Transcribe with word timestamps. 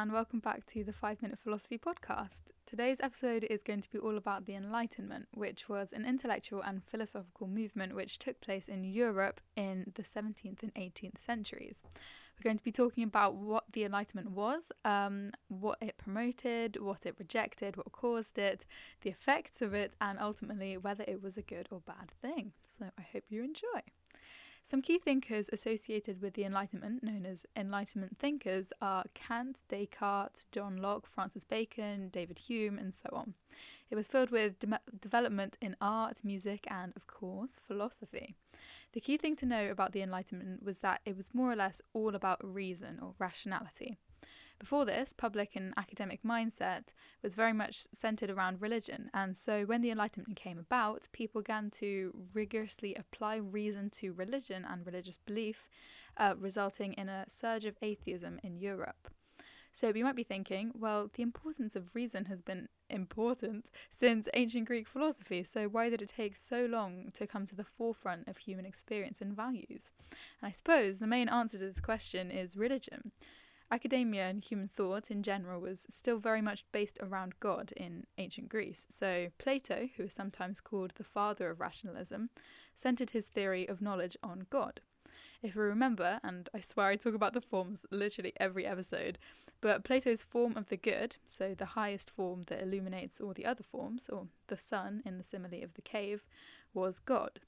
and 0.00 0.12
welcome 0.12 0.38
back 0.38 0.64
to 0.64 0.84
the 0.84 0.92
5 0.92 1.22
Minute 1.22 1.40
Philosophy 1.42 1.76
podcast. 1.76 2.42
Today's 2.66 3.00
episode 3.00 3.42
is 3.50 3.64
going 3.64 3.80
to 3.80 3.90
be 3.90 3.98
all 3.98 4.16
about 4.16 4.46
the 4.46 4.54
Enlightenment, 4.54 5.26
which 5.34 5.68
was 5.68 5.92
an 5.92 6.04
intellectual 6.04 6.62
and 6.62 6.84
philosophical 6.84 7.48
movement 7.48 7.96
which 7.96 8.20
took 8.20 8.40
place 8.40 8.68
in 8.68 8.84
Europe 8.84 9.40
in 9.56 9.90
the 9.96 10.04
17th 10.04 10.62
and 10.62 10.72
18th 10.76 11.18
centuries. 11.18 11.82
We're 11.82 12.44
going 12.48 12.58
to 12.58 12.62
be 12.62 12.70
talking 12.70 13.02
about 13.02 13.34
what 13.34 13.64
the 13.72 13.82
Enlightenment 13.82 14.30
was, 14.30 14.70
um, 14.84 15.30
what 15.48 15.78
it 15.80 15.98
promoted, 15.98 16.80
what 16.80 17.04
it 17.04 17.16
rejected, 17.18 17.76
what 17.76 17.90
caused 17.90 18.38
it, 18.38 18.66
the 19.00 19.10
effects 19.10 19.60
of 19.60 19.74
it, 19.74 19.94
and 20.00 20.16
ultimately 20.20 20.76
whether 20.76 21.02
it 21.08 21.20
was 21.20 21.36
a 21.36 21.42
good 21.42 21.66
or 21.72 21.80
bad 21.80 22.12
thing. 22.22 22.52
So 22.64 22.84
I 22.96 23.02
hope 23.12 23.24
you 23.30 23.42
enjoy. 23.42 23.82
Some 24.68 24.82
key 24.82 24.98
thinkers 24.98 25.48
associated 25.50 26.20
with 26.20 26.34
the 26.34 26.44
Enlightenment, 26.44 27.02
known 27.02 27.24
as 27.24 27.46
Enlightenment 27.56 28.18
thinkers, 28.18 28.70
are 28.82 29.04
Kant, 29.14 29.62
Descartes, 29.70 30.44
John 30.52 30.76
Locke, 30.76 31.06
Francis 31.06 31.42
Bacon, 31.44 32.10
David 32.10 32.38
Hume, 32.38 32.78
and 32.78 32.92
so 32.92 33.08
on. 33.14 33.32
It 33.90 33.94
was 33.94 34.08
filled 34.08 34.28
with 34.28 34.58
de- 34.58 34.78
development 35.00 35.56
in 35.62 35.74
art, 35.80 36.22
music, 36.22 36.66
and, 36.70 36.92
of 36.96 37.06
course, 37.06 37.58
philosophy. 37.66 38.34
The 38.92 39.00
key 39.00 39.16
thing 39.16 39.36
to 39.36 39.46
know 39.46 39.70
about 39.70 39.92
the 39.92 40.02
Enlightenment 40.02 40.62
was 40.62 40.80
that 40.80 41.00
it 41.06 41.16
was 41.16 41.32
more 41.32 41.50
or 41.50 41.56
less 41.56 41.80
all 41.94 42.14
about 42.14 42.44
reason 42.44 42.98
or 43.00 43.14
rationality. 43.18 43.96
Before 44.58 44.84
this, 44.84 45.12
public 45.12 45.54
and 45.54 45.72
academic 45.76 46.22
mindset 46.24 46.88
was 47.22 47.36
very 47.36 47.52
much 47.52 47.86
centered 47.94 48.28
around 48.28 48.60
religion, 48.60 49.08
and 49.14 49.36
so 49.36 49.64
when 49.64 49.82
the 49.82 49.90
Enlightenment 49.90 50.36
came 50.36 50.58
about, 50.58 51.08
people 51.12 51.42
began 51.42 51.70
to 51.72 52.12
rigorously 52.34 52.94
apply 52.96 53.36
reason 53.36 53.88
to 53.90 54.12
religion 54.12 54.66
and 54.68 54.84
religious 54.84 55.16
belief, 55.16 55.68
uh, 56.16 56.34
resulting 56.36 56.92
in 56.94 57.08
a 57.08 57.24
surge 57.28 57.64
of 57.64 57.76
atheism 57.82 58.40
in 58.42 58.58
Europe. 58.58 59.10
So 59.70 59.92
we 59.92 60.02
might 60.02 60.16
be 60.16 60.24
thinking, 60.24 60.72
well, 60.74 61.08
the 61.14 61.22
importance 61.22 61.76
of 61.76 61.94
reason 61.94 62.24
has 62.24 62.42
been 62.42 62.68
important 62.90 63.70
since 63.92 64.28
ancient 64.34 64.64
Greek 64.66 64.88
philosophy, 64.88 65.44
so 65.44 65.68
why 65.68 65.88
did 65.88 66.02
it 66.02 66.12
take 66.16 66.34
so 66.34 66.66
long 66.66 67.12
to 67.14 67.28
come 67.28 67.46
to 67.46 67.54
the 67.54 67.62
forefront 67.62 68.26
of 68.26 68.38
human 68.38 68.66
experience 68.66 69.20
and 69.20 69.36
values? 69.36 69.92
And 70.40 70.48
I 70.48 70.50
suppose 70.50 70.98
the 70.98 71.06
main 71.06 71.28
answer 71.28 71.58
to 71.58 71.66
this 71.66 71.80
question 71.80 72.32
is 72.32 72.56
religion. 72.56 73.12
Academia 73.70 74.26
and 74.26 74.42
human 74.42 74.68
thought 74.68 75.10
in 75.10 75.22
general 75.22 75.60
was 75.60 75.86
still 75.90 76.18
very 76.18 76.40
much 76.40 76.64
based 76.72 76.98
around 77.02 77.38
God 77.38 77.72
in 77.76 78.06
ancient 78.16 78.48
Greece. 78.48 78.86
So, 78.88 79.28
Plato, 79.36 79.90
who 79.96 80.04
is 80.04 80.14
sometimes 80.14 80.60
called 80.60 80.92
the 80.96 81.04
father 81.04 81.50
of 81.50 81.60
rationalism, 81.60 82.30
centered 82.74 83.10
his 83.10 83.26
theory 83.26 83.68
of 83.68 83.82
knowledge 83.82 84.16
on 84.22 84.46
God. 84.48 84.80
If 85.42 85.54
we 85.54 85.62
remember, 85.62 86.18
and 86.24 86.48
I 86.54 86.60
swear 86.60 86.86
I 86.86 86.96
talk 86.96 87.14
about 87.14 87.34
the 87.34 87.42
forms 87.42 87.84
literally 87.90 88.32
every 88.38 88.64
episode, 88.64 89.18
but 89.60 89.84
Plato's 89.84 90.22
form 90.22 90.56
of 90.56 90.68
the 90.68 90.76
good, 90.76 91.16
so 91.26 91.54
the 91.54 91.66
highest 91.66 92.10
form 92.10 92.42
that 92.46 92.62
illuminates 92.62 93.20
all 93.20 93.34
the 93.34 93.46
other 93.46 93.62
forms, 93.62 94.08
or 94.08 94.28
the 94.46 94.56
sun 94.56 95.02
in 95.04 95.18
the 95.18 95.24
simile 95.24 95.62
of 95.62 95.74
the 95.74 95.82
cave, 95.82 96.24
was 96.72 96.98
God. 96.98 97.40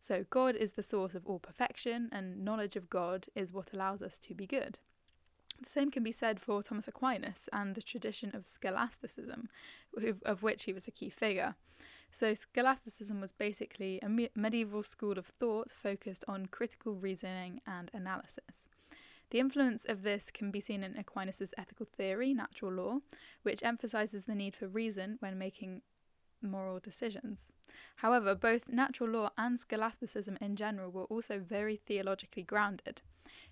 So, 0.00 0.24
God 0.30 0.54
is 0.54 0.72
the 0.72 0.82
source 0.82 1.14
of 1.14 1.26
all 1.26 1.40
perfection, 1.40 2.10
and 2.12 2.44
knowledge 2.44 2.76
of 2.76 2.90
God 2.90 3.26
is 3.34 3.52
what 3.52 3.72
allows 3.72 4.02
us 4.02 4.18
to 4.20 4.34
be 4.34 4.46
good. 4.46 4.78
The 5.62 5.68
same 5.68 5.90
can 5.90 6.02
be 6.02 6.12
said 6.12 6.40
for 6.40 6.62
Thomas 6.62 6.88
Aquinas 6.88 7.48
and 7.52 7.74
the 7.74 7.82
tradition 7.82 8.34
of 8.34 8.44
scholasticism, 8.46 9.48
of 10.24 10.42
which 10.42 10.64
he 10.64 10.72
was 10.72 10.86
a 10.86 10.90
key 10.90 11.10
figure. 11.10 11.54
So, 12.10 12.34
scholasticism 12.34 13.20
was 13.20 13.32
basically 13.32 13.98
a 14.00 14.08
me- 14.08 14.30
medieval 14.36 14.82
school 14.82 15.18
of 15.18 15.26
thought 15.26 15.70
focused 15.70 16.24
on 16.28 16.46
critical 16.46 16.94
reasoning 16.94 17.60
and 17.66 17.90
analysis. 17.92 18.68
The 19.30 19.40
influence 19.40 19.84
of 19.84 20.02
this 20.02 20.30
can 20.30 20.50
be 20.50 20.60
seen 20.60 20.84
in 20.84 20.96
Aquinas' 20.96 21.54
ethical 21.58 21.86
theory, 21.86 22.34
natural 22.34 22.72
law, 22.72 22.98
which 23.42 23.64
emphasizes 23.64 24.26
the 24.26 24.34
need 24.34 24.54
for 24.54 24.68
reason 24.68 25.16
when 25.20 25.38
making 25.38 25.82
moral 26.40 26.78
decisions. 26.78 27.50
However, 27.96 28.34
both 28.34 28.68
natural 28.68 29.10
law 29.10 29.30
and 29.36 29.58
scholasticism 29.58 30.38
in 30.40 30.56
general 30.56 30.90
were 30.90 31.04
also 31.04 31.38
very 31.38 31.76
theologically 31.76 32.42
grounded. 32.42 33.02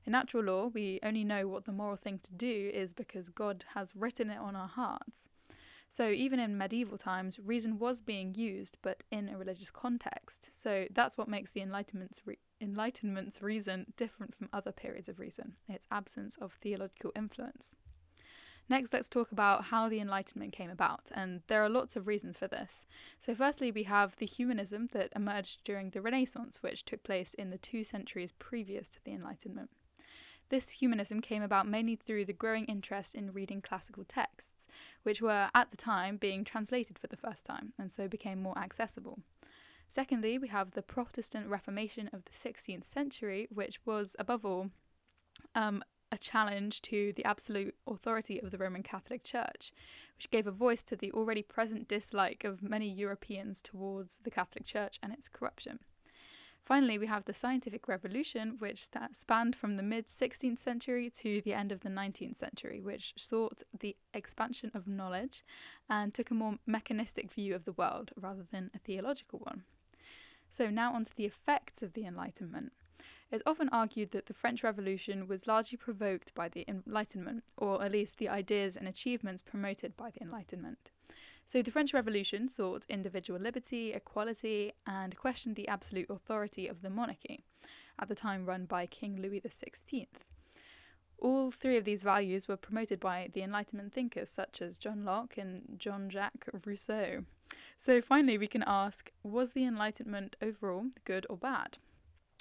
In 0.05 0.13
natural 0.13 0.45
law, 0.45 0.67
we 0.67 0.99
only 1.03 1.25
know 1.25 1.47
what 1.47 1.65
the 1.65 1.73
moral 1.73 1.97
thing 1.97 2.19
to 2.25 2.33
do 2.33 2.71
is 2.75 2.93
because 2.93 3.29
God 3.29 3.65
has 3.75 3.95
written 3.95 4.31
it 4.31 4.39
on 4.39 4.57
our 4.57 4.69
hearts. 4.69 5.29
So, 5.89 6.09
even 6.09 6.41
in 6.41 6.57
medieval 6.57 6.97
times, 6.97 7.39
reason 7.39 7.79
was 7.79 8.01
being 8.01 8.35
used, 8.35 8.79
but 8.81 9.05
in 9.11 9.29
a 9.29 9.37
religious 9.37 9.71
context. 9.71 10.49
So, 10.51 10.87
that's 10.91 11.19
what 11.19 11.29
makes 11.29 11.51
the 11.51 11.61
Enlightenment's, 11.61 12.23
re- 12.25 12.39
Enlightenment's 12.63 13.43
reason 13.43 13.93
different 13.99 14.35
from 14.35 14.49
other 14.55 14.73
periods 14.73 15.11
of 15.11 15.21
reason 15.21 15.57
its 15.69 15.87
absence 15.91 16.39
of 16.39 16.55
theological 16.55 17.13
influence. 17.15 17.75
Next, 18.71 18.95
let's 18.95 19.11
talk 19.11 19.33
about 19.33 19.65
how 19.65 19.91
the 19.91 20.01
Enlightenment 20.01 20.55
came 20.55 20.71
about, 20.71 21.11
and 21.13 21.43
there 21.49 21.63
are 21.63 21.69
lots 21.69 21.95
of 21.95 22.07
reasons 22.07 22.39
for 22.39 22.49
this. 22.49 22.87
So, 23.21 23.35
firstly, 23.35 23.71
we 23.71 23.83
have 23.83 24.17
the 24.17 24.25
humanism 24.25 24.89
that 24.93 25.13
emerged 25.15 25.63
during 25.63 25.91
the 25.91 26.01
Renaissance, 26.01 26.63
which 26.63 26.87
took 26.87 27.03
place 27.03 27.35
in 27.35 27.51
the 27.51 27.59
two 27.59 27.85
centuries 27.85 28.33
previous 28.33 28.89
to 28.89 29.05
the 29.05 29.13
Enlightenment. 29.13 29.69
This 30.49 30.71
humanism 30.71 31.21
came 31.21 31.43
about 31.43 31.67
mainly 31.67 31.97
through 31.97 32.27
the 32.27 32.33
growing 32.33 32.67
interest 32.67 33.15
in 33.15 33.33
reading 33.33 33.63
classical 33.63 34.05
texts, 34.05 34.67
which 35.03 35.23
were 35.23 35.49
at 35.55 35.71
the 35.71 35.77
time 35.77 36.17
being 36.17 36.45
translated 36.45 36.99
for 36.99 37.07
the 37.07 37.17
first 37.17 37.47
time, 37.47 37.73
and 37.79 37.91
so 37.91 38.09
became 38.09 38.43
more 38.43 38.59
accessible. 38.59 39.21
Secondly, 39.89 40.39
we 40.39 40.49
have 40.49 40.71
the 40.73 40.83
Protestant 40.83 41.49
Reformation 41.49 42.09
of 42.13 42.25
the 42.25 42.33
16th 42.33 42.87
century, 42.87 43.49
which 43.51 43.81
was, 43.85 44.17
above 44.19 44.45
all, 44.45 44.71
um, 45.55 45.83
a 46.11 46.19
challenge 46.19 46.83
to 46.83 47.13
the 47.15 47.25
absolute 47.25 47.75
authority 47.87 48.41
of 48.41 48.51
the 48.51 48.59
Roman 48.59 48.83
Catholic 48.83 49.25
Church, 49.25 49.73
which 50.17 50.31
gave 50.31 50.47
a 50.47 50.51
voice 50.51 50.83
to 50.85 50.97
the 50.97 51.11
already 51.13 51.43
present 51.43 51.89
dislike 51.89 52.45
of 52.45 52.63
many 52.63 52.89
Europeans 52.89 53.63
towards 53.63 54.19
the 54.19 54.31
Catholic 54.31 54.67
Church 54.67 54.99
and 55.03 55.13
its 55.13 55.29
corruption. 55.29 55.79
Finally, 56.65 56.97
we 56.97 57.07
have 57.07 57.25
the 57.25 57.35
scientific 57.35 57.89
revolution, 57.89 58.57
which 58.61 58.89
spanned 59.13 59.57
from 59.57 59.77
the 59.77 59.83
mid 59.83 60.07
16th 60.07 60.61
century 60.61 61.11
to 61.11 61.41
the 61.43 61.53
end 61.53 61.73
of 61.73 61.81
the 61.81 61.89
19th 61.89 62.37
century, 62.37 62.81
which 62.81 63.15
sought 63.17 63.63
the 63.81 63.97
expansion 64.15 64.71
of 64.73 64.87
knowledge 64.87 65.43
and 65.91 66.15
took 66.15 66.31
a 66.31 66.35
more 66.35 66.59
mechanistic 66.65 67.33
view 67.33 67.55
of 67.55 67.65
the 67.65 67.73
world 67.73 68.13
rather 68.17 68.45
than 68.51 68.71
a 68.75 68.79
theological 68.79 69.41
one. 69.41 69.65
So, 70.51 70.71
now 70.71 70.95
on 70.95 71.05
to 71.05 71.17
the 71.17 71.25
effects 71.25 71.83
of 71.83 71.95
the 71.95 72.05
Enlightenment. 72.05 72.73
It's 73.33 73.43
often 73.47 73.71
argued 73.71 74.11
that 74.13 74.27
the 74.27 74.35
French 74.35 74.63
Revolution 74.63 75.27
was 75.27 75.47
largely 75.47 75.79
provoked 75.79 76.35
by 76.35 76.49
the 76.49 76.67
Enlightenment, 76.69 77.45
or 77.57 77.83
at 77.83 77.91
least 77.91 78.19
the 78.19 78.29
ideas 78.29 78.77
and 78.77 78.87
achievements 78.87 79.41
promoted 79.41 79.97
by 79.97 80.11
the 80.11 80.21
Enlightenment. 80.21 80.91
So 81.45 81.61
the 81.61 81.71
French 81.71 81.93
Revolution 81.93 82.49
sought 82.49 82.87
individual 82.89 83.39
liberty, 83.39 83.93
equality, 83.93 84.73
and 84.87 85.17
questioned 85.17 85.57
the 85.57 85.69
absolute 85.69 86.09
authority 86.09 86.67
of 86.67 86.83
the 86.83 86.91
monarchy, 86.91 87.45
at 87.99 88.09
the 88.09 88.15
time 88.15 88.47
run 88.47 88.65
by 88.65 88.87
King 88.87 89.21
Louis 89.21 89.41
XVI. 89.41 90.07
All 91.19 91.51
three 91.51 91.77
of 91.77 91.85
these 91.85 92.03
values 92.03 92.49
were 92.49 92.57
promoted 92.57 92.99
by 92.99 93.31
the 93.33 93.43
Enlightenment 93.43 93.93
thinkers 93.93 94.29
such 94.29 94.61
as 94.61 94.79
John 94.79 95.05
Locke 95.05 95.37
and 95.37 95.77
Jean 95.79 96.11
Jacques 96.11 96.49
Rousseau. 96.65 97.25
So 97.79 98.01
finally, 98.01 98.39
we 98.39 98.49
can 98.49 98.65
ask 98.67 99.13
was 99.23 99.53
the 99.53 99.65
Enlightenment 99.65 100.37
overall 100.43 100.87
good 101.05 101.27
or 101.31 101.37
bad? 101.37 101.79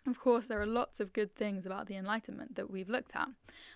Of 0.08 0.20
course, 0.20 0.48
there 0.48 0.60
are 0.60 0.66
lots 0.66 1.00
of 1.00 1.14
good 1.14 1.36
things 1.36 1.66
about 1.68 1.86
the 1.86 1.96
Enlightenment 1.96 2.56
that 2.56 2.72
we've 2.72 2.90
looked 2.90 3.16
at, 3.16 3.30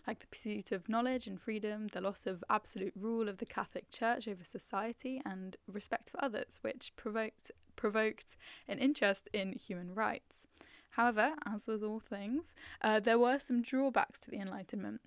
like 0.08 0.19
the 0.19 0.28
pursuit 0.28 0.72
of 0.72 0.90
knowledge 0.90 1.28
and 1.28 1.40
freedom, 1.40 1.88
the 1.90 2.02
loss 2.02 2.25
of 2.25 2.44
absolute 2.50 2.94
rule 2.96 3.30
of 3.30 3.38
the 3.38 3.46
Catholic 3.46 3.91
Church 3.91 4.28
over 4.28 4.44
society, 4.44 5.22
and 5.24 5.56
respect 5.68 6.09
for 6.09 6.24
others, 6.24 6.58
which 6.64 6.94
provoked, 6.96 7.52
provoked 7.75 8.38
an 8.68 8.80
interest 8.80 9.30
in 9.34 9.53
human 9.53 9.94
rights. 9.94 10.47
However, 10.91 11.35
as 11.46 11.68
with 11.68 11.84
all 11.84 12.00
things, 12.00 12.56
uh, 12.81 13.00
there 13.00 13.19
were 13.19 13.38
some 13.38 13.62
drawbacks 13.62 14.18
to 14.19 14.31
the 14.31 14.40
Enlightenment. 14.40 15.02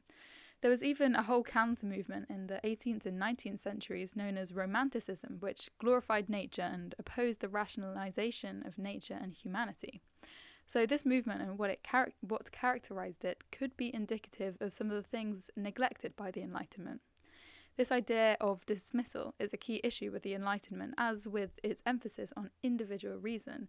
There 0.60 0.70
was 0.70 0.84
even 0.84 1.16
a 1.16 1.22
whole 1.24 1.42
counter 1.42 1.86
movement 1.86 2.26
in 2.30 2.46
the 2.46 2.60
18th 2.62 3.06
and 3.06 3.20
19th 3.20 3.60
centuries 3.60 4.14
known 4.14 4.36
as 4.36 4.52
Romanticism, 4.52 5.38
which 5.40 5.70
glorified 5.78 6.28
nature 6.28 6.62
and 6.62 6.94
opposed 6.96 7.40
the 7.40 7.48
rationalization 7.48 8.62
of 8.66 8.78
nature 8.78 9.18
and 9.20 9.32
humanity. 9.32 10.00
So 10.68 10.84
this 10.84 11.06
movement 11.06 11.40
and 11.40 11.58
what 11.58 11.70
it 11.70 11.82
char- 11.82 12.12
what 12.20 12.52
characterized 12.52 13.24
it 13.24 13.42
could 13.50 13.74
be 13.78 13.92
indicative 13.92 14.58
of 14.60 14.74
some 14.74 14.88
of 14.88 14.96
the 14.96 15.02
things 15.02 15.50
neglected 15.56 16.14
by 16.14 16.30
the 16.30 16.42
Enlightenment. 16.42 17.00
This 17.78 17.90
idea 17.90 18.36
of 18.38 18.66
dismissal 18.66 19.34
is 19.38 19.54
a 19.54 19.56
key 19.56 19.80
issue 19.82 20.10
with 20.12 20.24
the 20.24 20.34
Enlightenment, 20.34 20.92
as 20.98 21.26
with 21.26 21.58
its 21.62 21.82
emphasis 21.86 22.34
on 22.36 22.50
individual 22.62 23.16
reason. 23.16 23.68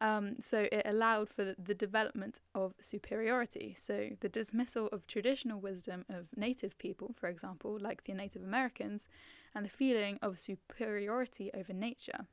Um, 0.00 0.40
so 0.40 0.66
it 0.72 0.82
allowed 0.84 1.28
for 1.30 1.54
the 1.56 1.74
development 1.74 2.40
of 2.52 2.74
superiority. 2.80 3.76
So 3.78 4.10
the 4.18 4.28
dismissal 4.28 4.88
of 4.88 5.06
traditional 5.06 5.60
wisdom 5.60 6.04
of 6.08 6.26
native 6.36 6.76
people, 6.78 7.14
for 7.16 7.28
example, 7.28 7.78
like 7.80 8.02
the 8.02 8.12
Native 8.12 8.42
Americans, 8.42 9.06
and 9.54 9.64
the 9.64 9.70
feeling 9.70 10.18
of 10.20 10.40
superiority 10.40 11.52
over 11.54 11.72
nature. 11.72 12.26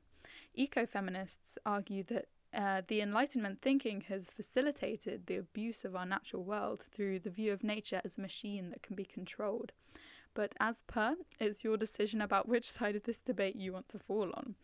Ecofeminists 0.58 1.56
argue 1.64 2.02
that 2.04 2.26
uh, 2.54 2.82
the 2.86 3.00
Enlightenment 3.00 3.62
thinking 3.62 4.02
has 4.08 4.28
facilitated 4.28 5.26
the 5.26 5.36
abuse 5.36 5.84
of 5.84 5.96
our 5.96 6.06
natural 6.06 6.44
world 6.44 6.84
through 6.92 7.18
the 7.20 7.30
view 7.30 7.52
of 7.52 7.64
nature 7.64 8.00
as 8.04 8.18
a 8.18 8.20
machine 8.20 8.70
that 8.70 8.82
can 8.82 8.94
be 8.94 9.04
controlled. 9.04 9.72
But 10.34 10.54
as 10.60 10.82
per, 10.82 11.16
it's 11.40 11.64
your 11.64 11.76
decision 11.76 12.20
about 12.20 12.48
which 12.48 12.70
side 12.70 12.96
of 12.96 13.04
this 13.04 13.22
debate 13.22 13.56
you 13.56 13.72
want 13.72 13.88
to 13.90 13.98
fall 13.98 14.30
on. 14.34 14.54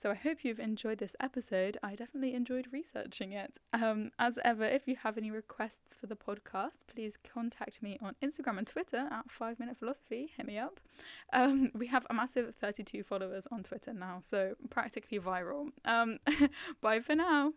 So 0.00 0.12
I 0.12 0.14
hope 0.14 0.44
you've 0.44 0.60
enjoyed 0.60 0.98
this 0.98 1.16
episode. 1.18 1.76
I 1.82 1.96
definitely 1.96 2.32
enjoyed 2.32 2.68
researching 2.70 3.32
it. 3.32 3.54
Um, 3.72 4.12
as 4.16 4.38
ever, 4.44 4.62
if 4.62 4.86
you 4.86 4.94
have 4.94 5.18
any 5.18 5.32
requests 5.32 5.92
for 5.92 6.06
the 6.06 6.14
podcast, 6.14 6.86
please 6.86 7.16
contact 7.16 7.82
me 7.82 7.98
on 8.00 8.14
Instagram 8.22 8.58
and 8.58 8.66
Twitter 8.66 9.08
at 9.10 9.28
5 9.28 9.58
Minute 9.58 9.76
Philosophy. 9.76 10.30
Hit 10.36 10.46
me 10.46 10.56
up. 10.56 10.78
Um, 11.32 11.72
we 11.74 11.88
have 11.88 12.06
a 12.08 12.14
massive 12.14 12.54
32 12.54 13.02
followers 13.02 13.48
on 13.50 13.64
Twitter 13.64 13.92
now, 13.92 14.18
so 14.20 14.54
practically 14.70 15.18
viral. 15.18 15.70
Um, 15.84 16.18
bye 16.80 17.00
for 17.00 17.16
now. 17.16 17.54